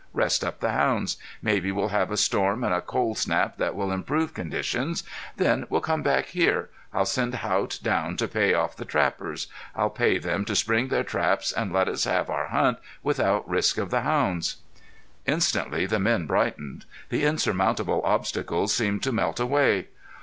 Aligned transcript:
Rest 0.15 0.43
up 0.43 0.61
the 0.61 0.71
hounds. 0.71 1.17
Maybe 1.43 1.71
we'll 1.71 1.89
have 1.89 2.09
a 2.09 2.17
storm 2.17 2.63
and 2.63 2.73
a 2.73 2.81
cold 2.81 3.19
snap 3.19 3.57
that 3.57 3.75
will 3.75 3.91
improve 3.91 4.33
conditions. 4.33 5.03
Then 5.37 5.67
we'll 5.69 5.79
come 5.79 6.01
back 6.01 6.29
here. 6.29 6.71
I'll 6.91 7.05
send 7.05 7.35
Haught 7.35 7.77
down 7.83 8.17
to 8.17 8.27
buy 8.27 8.51
off 8.51 8.75
the 8.75 8.83
trappers. 8.83 9.45
I'll 9.75 9.91
pay 9.91 10.17
them 10.17 10.43
to 10.45 10.55
spring 10.55 10.87
their 10.87 11.03
traps 11.03 11.51
and 11.51 11.71
let 11.71 11.87
us 11.87 12.05
have 12.05 12.31
our 12.31 12.47
hunt 12.47 12.79
without 13.03 13.47
risk 13.47 13.77
of 13.77 13.91
the 13.91 14.01
hounds." 14.01 14.55
Instantly 15.27 15.85
the 15.85 15.99
men 15.99 16.25
brightened. 16.25 16.85
The 17.09 17.23
insurmountable 17.23 18.01
obstacles 18.03 18.73
seemed 18.73 19.03
to 19.03 19.11
melt 19.11 19.39
away. 19.39 19.89